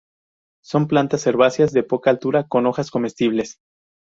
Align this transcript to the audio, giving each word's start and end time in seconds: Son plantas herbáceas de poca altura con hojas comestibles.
Son 0.63 0.87
plantas 0.87 1.27
herbáceas 1.27 1.73
de 1.73 1.83
poca 1.83 2.09
altura 2.09 2.47
con 2.47 2.65
hojas 2.65 2.89
comestibles. 2.89 3.59